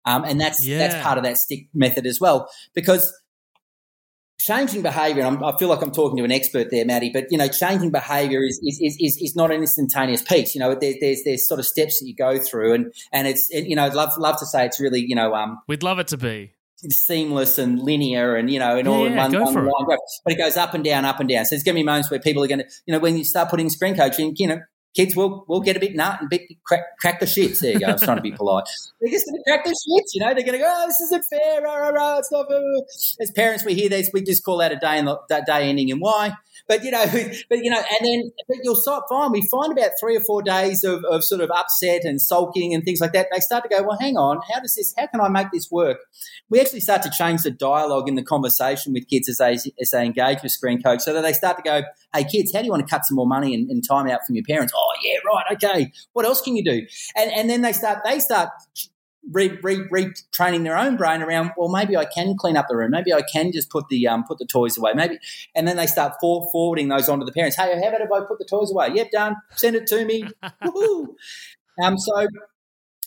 [0.05, 0.79] Um, and that's yeah.
[0.79, 3.13] that's part of that stick method as well because
[4.45, 7.37] changing behavior, and i feel like I'm talking to an expert there, Maddie, but you
[7.37, 10.53] know, changing behavior is, is, is, is not an instantaneous piece.
[10.53, 13.49] You know, there's, there's, there's sort of steps that you go through and, and it's,
[13.49, 16.17] you know, love, love to say it's really, you know, um, we'd love it to
[16.17, 16.53] be
[16.89, 20.33] seamless and linear and, you know, and yeah, all in one, one line graph, but
[20.33, 21.45] it goes up and down, up and down.
[21.45, 23.23] So there's going to be moments where people are going to, you know, when you
[23.23, 24.59] start putting screen coaching, you know,
[24.93, 27.59] kids will will get a bit nut and bit crack, crack the shits.
[27.59, 27.87] There you go.
[27.87, 28.65] I was trying to be polite.
[29.01, 30.13] They're just going to crack the shits.
[30.13, 32.47] You know, they're going to go, "Oh, this isn't fair." Rah, rah, rah, it's not.
[32.47, 32.61] Fair.
[33.21, 34.09] As parents, we hear this.
[34.13, 36.33] We just call out a day and that day ending in Y.
[36.67, 37.05] But you know,
[37.49, 40.41] but you know, and then but you'll start find we find about three or four
[40.41, 43.27] days of, of sort of upset and sulking and things like that.
[43.31, 44.93] They start to go, well, hang on, how does this?
[44.97, 45.97] How can I make this work?
[46.49, 49.91] We actually start to change the dialogue in the conversation with kids as they as
[49.91, 52.65] they engage with Screen Coach, so that they start to go, hey, kids, how do
[52.65, 54.73] you want to cut some more money and, and time out from your parents?
[54.83, 55.91] Oh, yeah, right, okay.
[56.13, 56.85] What else can you do?
[57.15, 58.49] And and then they start they start
[59.31, 61.51] re, re, retraining their own brain around.
[61.57, 62.91] Well, maybe I can clean up the room.
[62.91, 64.93] Maybe I can just put the um, put the toys away.
[64.93, 65.19] Maybe,
[65.55, 67.57] and then they start for, forwarding those onto the parents.
[67.57, 68.89] Hey, how about if I put the toys away?
[68.93, 69.35] Yep, done.
[69.55, 70.25] Send it to me.
[71.83, 72.27] um, so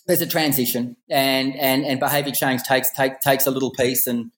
[0.07, 4.31] there's a transition, and and and behaviour change takes take, takes a little piece, and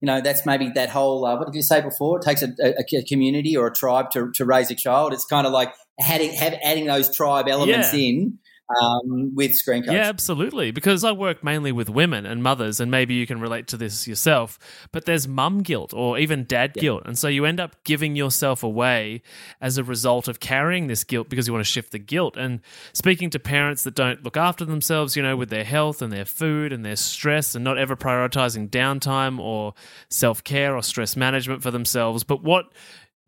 [0.00, 2.18] you know, that's maybe that whole, uh, what did you say before?
[2.18, 5.14] It takes a, a, a, community or a tribe to, to raise a child.
[5.14, 8.00] It's kind of like adding, have, adding those tribe elements yeah.
[8.00, 8.38] in
[8.80, 9.92] um, with Screen Coach.
[9.92, 10.70] Yeah, absolutely.
[10.70, 14.08] Because I work mainly with women and mothers, and maybe you can relate to this
[14.08, 14.58] yourself.
[14.92, 16.80] But there's mum guilt or even dad yeah.
[16.80, 19.22] guilt, and so you end up giving yourself away
[19.60, 22.36] as a result of carrying this guilt because you want to shift the guilt.
[22.36, 22.60] And
[22.92, 26.24] speaking to parents that don't look after themselves, you know, with their health and their
[26.24, 29.74] food and their stress, and not ever prioritizing downtime or
[30.08, 32.72] self care or stress management for themselves, but what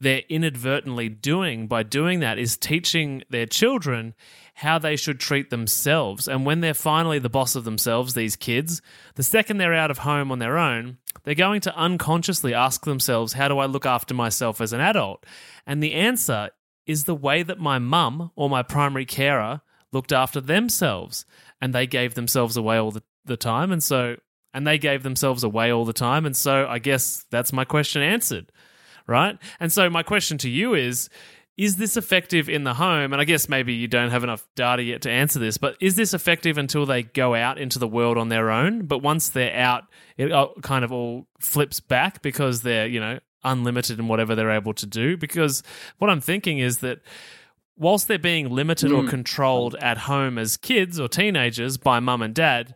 [0.01, 4.15] they're inadvertently doing by doing that is teaching their children
[4.55, 6.29] how they should treat themselves.
[6.29, 8.83] And when they're finally the boss of themselves, these kids,
[9.15, 13.35] the second they're out of home on their own, they're going to unconsciously ask themselves,
[13.35, 15.25] How do I look after myself as an adult?
[15.67, 16.51] And the answer
[16.87, 19.61] is the way that my mum or my primary carer
[19.93, 21.25] looked after themselves.
[21.61, 23.73] And they gave themselves away all the, the time.
[23.73, 24.17] And so,
[24.53, 26.27] and they gave themselves away all the time.
[26.27, 28.53] And so I guess that's my question answered
[29.07, 29.39] right?
[29.61, 31.09] And so my question to you is
[31.57, 33.13] is this effective in the home?
[33.13, 35.97] And I guess maybe you don't have enough data yet to answer this, but is
[35.97, 38.85] this effective until they go out into the world on their own?
[38.87, 39.85] But once they're out,
[40.19, 40.31] it
[40.63, 44.87] kind of all flips back because they're, you know, unlimited in whatever they're able to
[44.87, 45.17] do.
[45.17, 45.63] Because
[45.97, 47.01] what I'm thinking is that
[47.79, 49.05] whilst they're being limited mm.
[49.05, 52.75] or controlled at home as kids or teenagers by mum and dad,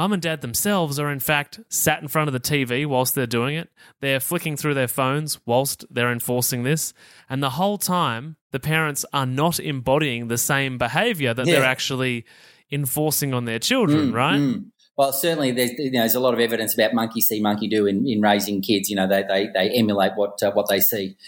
[0.00, 3.26] Mum and dad themselves are, in fact, sat in front of the TV whilst they're
[3.26, 3.68] doing it.
[4.00, 6.94] They're flicking through their phones whilst they're enforcing this.
[7.28, 11.56] And the whole time, the parents are not embodying the same behavior that yeah.
[11.56, 12.24] they're actually
[12.72, 14.40] enforcing on their children, mm, right?
[14.40, 14.70] Mm.
[14.96, 17.84] Well, certainly there's, you know, there's a lot of evidence about monkey see, monkey do
[17.84, 18.88] in, in raising kids.
[18.88, 21.18] You know, they, they, they emulate what, uh, what they see.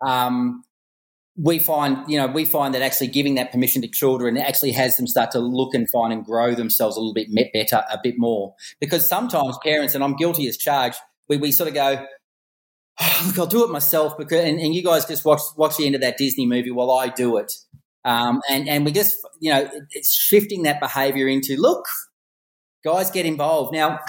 [0.00, 0.62] Um,
[1.36, 4.96] we find, you know, we find that actually giving that permission to children actually has
[4.96, 8.16] them start to look and find and grow themselves a little bit better, a bit
[8.18, 8.54] more.
[8.80, 12.04] Because sometimes parents, and I'm guilty as charged, we, we sort of go,
[13.00, 15.86] oh, look, I'll do it myself because, and, and, you guys just watch, watch the
[15.86, 17.50] end of that Disney movie while I do it.
[18.04, 21.86] Um, and, and we just, you know, it's shifting that behavior into, look,
[22.84, 23.72] guys get involved.
[23.72, 24.00] Now,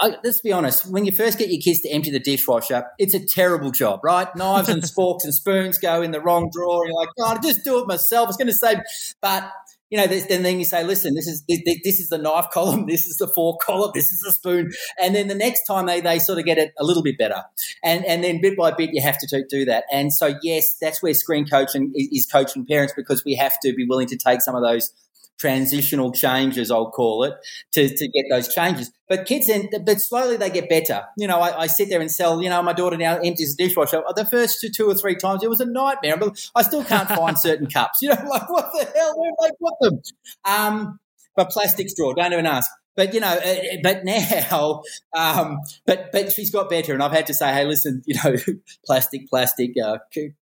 [0.00, 3.14] I, let's be honest, when you first get your kids to empty the dishwasher, it's
[3.14, 4.34] a terrible job, right?
[4.36, 6.86] Knives and forks and spoons go in the wrong drawer.
[6.86, 8.28] You're like, God, oh, just do it myself.
[8.28, 8.78] It's going to save.
[9.20, 9.50] But
[9.90, 13.06] you know, then then you say, listen, this is this is the knife column, this
[13.06, 16.18] is the fork column, this is the spoon, and then the next time they, they
[16.18, 17.42] sort of get it a little bit better,
[17.84, 19.84] and and then bit by bit you have to do that.
[19.92, 23.86] And so yes, that's where screen coaching is coaching parents because we have to be
[23.86, 24.92] willing to take some of those
[25.38, 27.34] transitional changes, I'll call it,
[27.72, 28.90] to, to get those changes.
[29.08, 31.02] But kids then, but slowly they get better.
[31.16, 33.64] You know, I, I sit there and sell, you know, my daughter now empties the
[33.64, 34.02] dishwasher.
[34.16, 36.16] The first two, two or three times, it was a nightmare.
[36.16, 37.98] But I still can't find certain cups.
[38.02, 39.14] You know, like, what the hell?
[39.16, 40.02] Where did they put them?
[40.44, 41.00] Um,
[41.36, 42.70] but plastic straw, don't even ask.
[42.96, 44.82] But you know, uh, but now,
[45.16, 48.36] um, but but she's got better, and I've had to say, hey, listen, you know,
[48.86, 49.98] plastic, plastic, uh,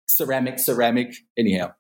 [0.06, 1.14] ceramic, ceramic.
[1.36, 1.72] Anyhow,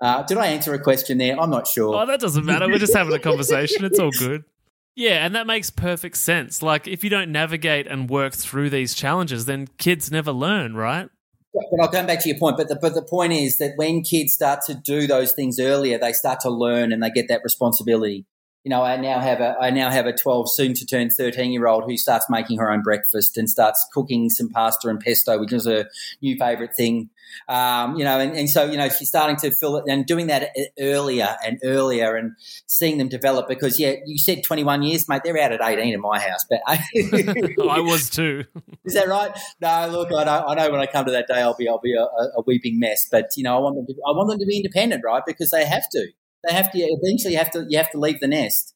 [0.00, 1.38] uh, did I answer a question there?
[1.38, 1.94] I'm not sure.
[1.94, 2.68] Oh, that doesn't matter.
[2.68, 3.84] We're just having a conversation.
[3.84, 4.44] It's all good.
[4.98, 6.60] Yeah, and that makes perfect sense.
[6.60, 11.08] Like, if you don't navigate and work through these challenges, then kids never learn, right?
[11.54, 12.56] But I'll come back to your point.
[12.56, 15.98] But the, but the point is that when kids start to do those things earlier,
[15.98, 18.26] they start to learn and they get that responsibility
[18.68, 21.52] you know, I now have a I now have a twelve, soon to turn thirteen
[21.52, 25.40] year old who starts making her own breakfast and starts cooking some pasta and pesto,
[25.40, 25.86] which is a
[26.20, 27.08] new favourite thing.
[27.48, 30.26] Um, you know, and, and so you know she's starting to fill it and doing
[30.26, 32.32] that earlier and earlier and
[32.66, 33.48] seeing them develop.
[33.48, 35.22] Because yeah, you said twenty one years, mate.
[35.24, 38.44] They're out at eighteen in my house, but I was too.
[38.84, 39.30] Is that right?
[39.62, 41.80] No, look, I know, I know when I come to that day, I'll be I'll
[41.80, 43.08] be a, a weeping mess.
[43.10, 45.22] But you know, I want them to I want them to be independent, right?
[45.26, 46.08] Because they have to.
[46.46, 48.74] They have to eventually have to you have to leave the nest.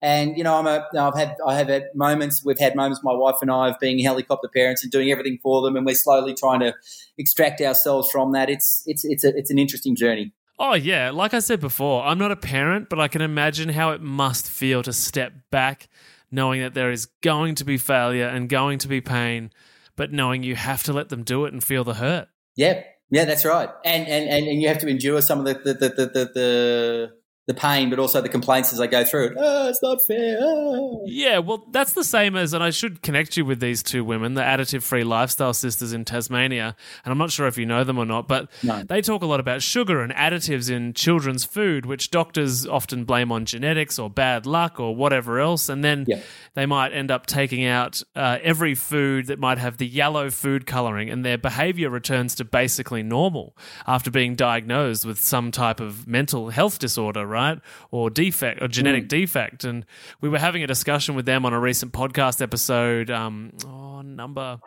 [0.00, 2.44] And you know, I'm a I've had I have had moments.
[2.44, 3.00] We've had moments.
[3.02, 5.96] My wife and I of being helicopter parents and doing everything for them, and we're
[5.96, 6.74] slowly trying to
[7.16, 8.48] extract ourselves from that.
[8.48, 10.32] It's it's it's a, it's an interesting journey.
[10.58, 13.90] Oh yeah, like I said before, I'm not a parent, but I can imagine how
[13.90, 15.88] it must feel to step back,
[16.30, 19.50] knowing that there is going to be failure and going to be pain,
[19.96, 22.28] but knowing you have to let them do it and feel the hurt.
[22.56, 23.70] Yeah, yeah, that's right.
[23.84, 27.12] And and and, and you have to endure some of the the the, the, the
[27.48, 29.32] the pain, but also the complaints as I go through it.
[29.38, 30.36] Oh, it's not fair.
[30.38, 31.02] Oh.
[31.06, 34.34] Yeah, well, that's the same as, and I should connect you with these two women,
[34.34, 36.76] the additive free lifestyle sisters in Tasmania.
[37.06, 38.82] And I'm not sure if you know them or not, but no.
[38.82, 43.32] they talk a lot about sugar and additives in children's food, which doctors often blame
[43.32, 45.70] on genetics or bad luck or whatever else.
[45.70, 46.20] And then yeah.
[46.52, 50.66] they might end up taking out uh, every food that might have the yellow food
[50.66, 53.56] coloring, and their behavior returns to basically normal
[53.86, 57.37] after being diagnosed with some type of mental health disorder, right?
[57.38, 57.60] Right?
[57.90, 59.08] Or defect or genetic mm.
[59.08, 59.64] defect.
[59.64, 59.86] And
[60.20, 64.58] we were having a discussion with them on a recent podcast episode, um, oh, number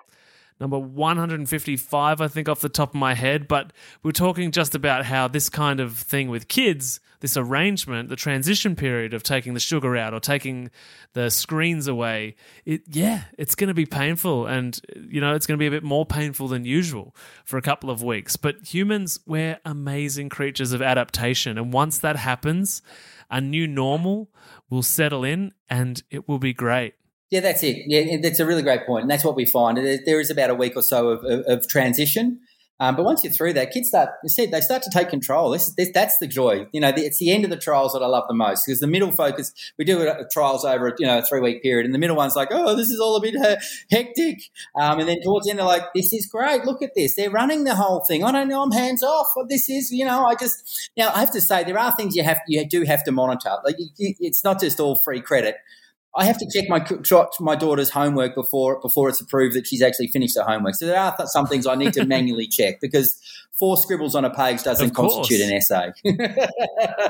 [0.60, 3.48] number 155, I think, off the top of my head.
[3.48, 8.16] But we're talking just about how this kind of thing with kids, this arrangement, the
[8.16, 10.70] transition period of taking the sugar out or taking
[11.14, 15.58] the screens away, it yeah, it's going to be painful, and you know it's going
[15.58, 17.16] to be a bit more painful than usual
[17.46, 18.36] for a couple of weeks.
[18.36, 22.82] But humans, we're amazing creatures of adaptation, and once that happens,
[23.30, 24.30] a new normal
[24.70, 26.96] will settle in, and it will be great.
[27.30, 27.84] Yeah, that's it.
[27.88, 29.78] Yeah, that's a really great point, and that's what we find.
[29.78, 32.42] There is about a week or so of, of, of transition,
[32.82, 34.10] um, but once you're through that, kids start.
[34.24, 35.52] You they start to take control.
[35.52, 36.66] This, this, that's the joy.
[36.72, 38.80] You know, the, it's the end of the trials that I love the most because
[38.80, 39.54] the middle focus.
[39.78, 42.48] We do trials over you know a three week period, and the middle one's like,
[42.50, 43.58] oh, this is all a bit uh,
[43.92, 44.42] hectic.
[44.76, 46.66] Um, and then towards the end, they're like, this is great.
[46.66, 47.16] Look at this.
[47.16, 48.24] They're running the whole thing.
[48.24, 48.64] I don't know.
[48.64, 49.28] I'm hands off.
[49.48, 50.26] This is you know.
[50.26, 53.04] I just now I have to say there are things you have you do have
[53.04, 53.58] to monitor.
[53.64, 55.58] Like it's not just all free credit.
[56.16, 56.86] I have to check my
[57.40, 60.76] my daughter's homework before before it's approved that she's actually finished her homework.
[60.76, 63.18] So there are some things I need to manually check because
[63.62, 65.92] four scribbles on a page doesn't constitute an essay.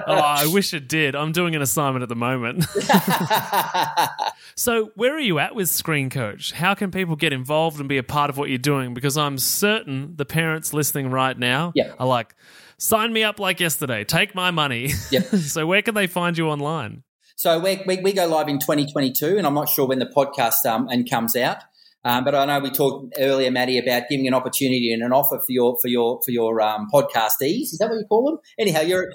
[0.08, 1.16] oh, I wish it did.
[1.16, 2.66] I'm doing an assignment at the moment.
[4.56, 6.52] so, where are you at with Screen Coach?
[6.52, 8.94] How can people get involved and be a part of what you're doing?
[8.94, 11.96] Because I'm certain the parents listening right now yep.
[11.98, 12.36] are like,
[12.78, 14.92] sign me up like yesterday, take my money.
[15.10, 15.24] Yep.
[15.28, 17.04] so, where can they find you online?
[17.42, 20.64] So we, we, we, go live in 2022, and I'm not sure when the podcast
[20.68, 21.58] um, and comes out.
[22.06, 25.40] Um, but I know we talked earlier, Maddie, about giving an opportunity and an offer
[25.40, 27.74] for your for your for your um, podcastees.
[27.74, 28.38] Is that what you call them?
[28.60, 29.08] Anyhow, you're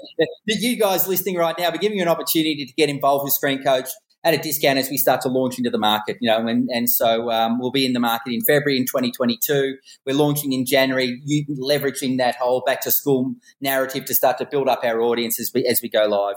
[0.45, 3.63] you guys listening right now, but giving you an opportunity to get involved with Screen
[3.63, 3.87] Coach
[4.25, 6.17] at a discount as we start to launch into the market.
[6.19, 9.77] You know, and and so um, we'll be in the market in February in 2022.
[10.05, 14.67] We're launching in January, leveraging that whole back to school narrative to start to build
[14.67, 16.35] up our audience as we as we go live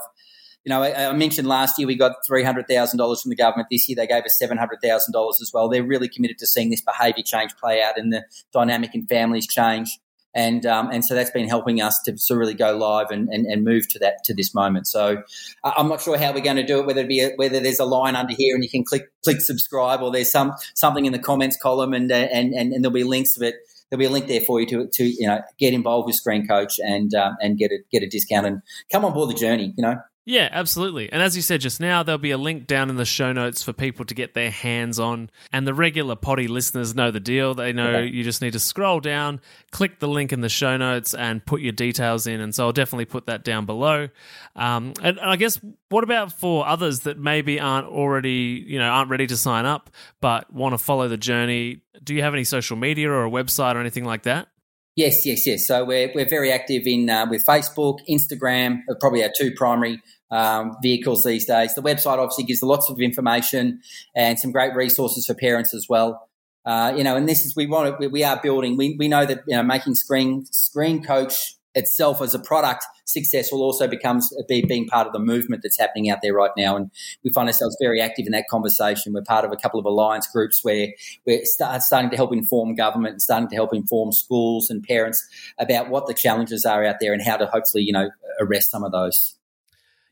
[0.65, 3.35] you know, I, I, mentioned last year we got three hundred thousand dollars from the
[3.35, 3.67] government.
[3.71, 5.69] This year they gave us seven hundred thousand dollars as well.
[5.69, 9.47] They're really committed to seeing this behaviour change play out and the dynamic in families
[9.47, 9.99] change,
[10.35, 13.47] and um, and so that's been helping us to, to really go live and, and,
[13.47, 14.85] and move to that to this moment.
[14.85, 15.23] So
[15.63, 16.85] I'm not sure how we're going to do it.
[16.85, 19.41] Whether it be a, whether there's a line under here and you can click click
[19.41, 22.93] subscribe, or there's some something in the comments column, and uh, and, and and there'll
[22.93, 23.55] be links it
[23.89, 26.47] there'll be a link there for you to, to you know get involved with Screen
[26.47, 29.73] Coach and um, and get a get a discount and come on board the journey.
[29.75, 29.95] You know.
[30.23, 31.11] Yeah, absolutely.
[31.11, 33.63] And as you said just now, there'll be a link down in the show notes
[33.63, 35.31] for people to get their hands on.
[35.51, 37.55] And the regular potty listeners know the deal.
[37.55, 38.05] They know okay.
[38.05, 39.41] you just need to scroll down,
[39.71, 42.39] click the link in the show notes, and put your details in.
[42.39, 44.09] And so I'll definitely put that down below.
[44.55, 45.59] Um, and I guess
[45.89, 49.89] what about for others that maybe aren't already, you know, aren't ready to sign up
[50.19, 51.81] but want to follow the journey?
[52.03, 54.49] Do you have any social media or a website or anything like that?
[54.95, 55.65] Yes, yes, yes.
[55.65, 60.75] So we're, we're very active in uh, with Facebook, Instagram, probably our two primary um,
[60.81, 61.73] vehicles these days.
[61.75, 63.81] The website obviously gives lots of information
[64.15, 66.27] and some great resources for parents as well.
[66.65, 68.77] Uh, you know, and this is we want to, we are building.
[68.77, 73.61] We, we know that you know making screen screen coach itself as a product successful
[73.61, 76.75] also becomes be, being part of the movement that's happening out there right now.
[76.75, 76.91] And
[77.23, 79.13] we find ourselves very active in that conversation.
[79.13, 80.89] We're part of a couple of alliance groups where
[81.25, 85.25] we're start, starting to help inform government and starting to help inform schools and parents
[85.59, 88.09] about what the challenges are out there and how to hopefully, you know,
[88.39, 89.35] arrest some of those.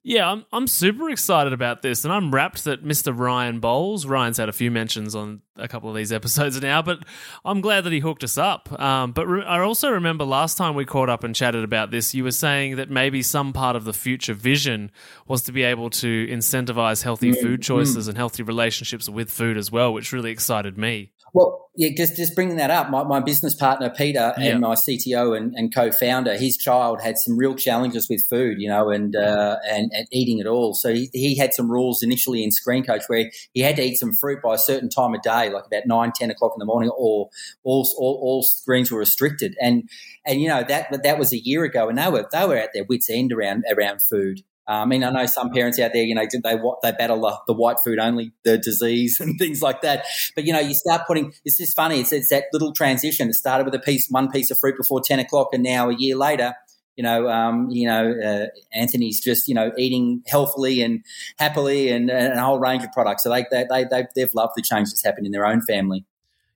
[0.02, 3.18] Yeah, I'm I'm super excited about this, and I'm rapt that Mr.
[3.18, 4.06] Ryan Bowles.
[4.06, 7.00] Ryan's had a few mentions on a couple of these episodes now, but
[7.43, 8.72] I'm glad that he hooked us up.
[8.80, 12.16] Um, but re- I also remember last time we caught up and chatted about this,
[12.16, 14.89] you were saying that maybe some part of the future vision
[15.28, 18.10] was to be able to incentivize healthy mm, food choices mm.
[18.10, 21.12] and healthy relationships with food as well, which really excited me.
[21.34, 24.58] Well, yeah, just just bringing that up, my, my business partner Peter and yeah.
[24.58, 28.90] my CTO and, and, co-founder, his child had some real challenges with food, you know,
[28.90, 30.74] and uh, and, and, eating it all.
[30.74, 33.96] So he, he had some rules initially in Screen Coach where he had to eat
[33.96, 36.66] some fruit by a certain time of day, like about nine, ten o'clock in the
[36.66, 37.30] morning, or
[37.64, 39.56] all all, all screens were restricted.
[39.62, 39.90] And
[40.26, 42.72] and you know that that was a year ago, and they were they were at
[42.74, 44.42] their wits end around around food.
[44.70, 47.38] I mean, I know some parents out there, you know, did they they battle the,
[47.47, 50.05] the white food only, the disease and things like that.
[50.36, 51.34] But you know, you start putting.
[51.43, 51.99] It's just funny.
[51.99, 53.30] It's, it's that little transition.
[53.30, 55.95] It started with a piece, one piece of fruit before ten o'clock, and now a
[55.95, 56.53] year later,
[56.95, 61.03] you know, um, you know, uh, Anthony's just you know eating healthily and
[61.38, 63.24] happily, and, and a whole range of products.
[63.24, 66.05] So they they they they've, they've loved the change that's happened in their own family.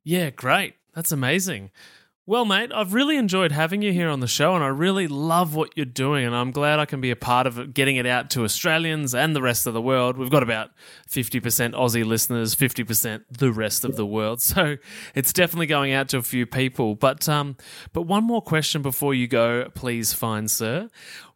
[0.03, 0.75] Yeah, great.
[0.93, 1.71] That's amazing.
[2.25, 5.55] Well, mate, I've really enjoyed having you here on the show, and I really love
[5.55, 8.05] what you're doing, and I'm glad I can be a part of it, getting it
[8.05, 10.17] out to Australians and the rest of the world.
[10.17, 10.71] We've got about
[11.09, 14.77] 50% Aussie listeners, 50% the rest of the world, so
[15.13, 16.95] it's definitely going out to a few people.
[16.95, 17.57] But um,
[17.91, 20.89] but one more question before you go, please, fine sir.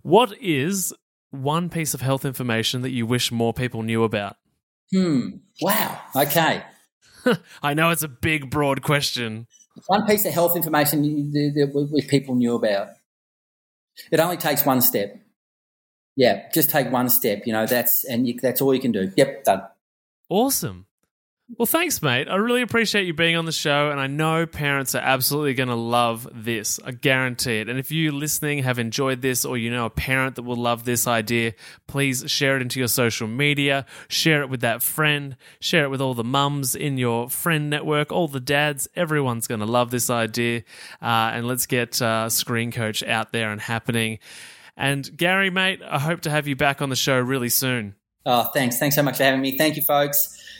[0.03, 0.93] What is
[1.31, 4.37] one piece of health information that you wish more people knew about?
[4.93, 5.31] Hmm.
[5.61, 5.99] Wow.
[6.15, 6.63] Okay.
[7.61, 9.47] I know it's a big, broad question.
[9.85, 12.89] One piece of health information that people knew about.
[14.11, 15.15] It only takes one step.
[16.15, 17.43] Yeah, just take one step.
[17.45, 19.11] You know, that's and you, that's all you can do.
[19.15, 19.61] Yep, done.
[20.29, 20.86] Awesome.
[21.55, 22.27] Well, thanks, mate.
[22.27, 25.69] I really appreciate you being on the show, and I know parents are absolutely going
[25.69, 26.77] to love this.
[26.83, 27.69] I guarantee it.
[27.69, 30.83] And if you listening have enjoyed this, or you know a parent that will love
[30.83, 31.53] this idea,
[31.87, 36.01] please share it into your social media, share it with that friend, share it with
[36.01, 38.89] all the mums in your friend network, all the dads.
[38.93, 40.63] Everyone's going to love this idea.
[41.01, 44.19] Uh, and let's get uh, Screen Coach out there and happening.
[44.75, 47.95] And Gary, mate, I hope to have you back on the show really soon.
[48.25, 48.77] Oh, thanks.
[48.77, 49.57] Thanks so much for having me.
[49.57, 50.37] Thank you, folks.